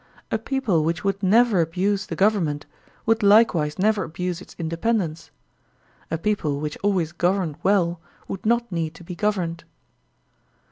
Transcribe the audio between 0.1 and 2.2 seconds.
A people which would never abuse the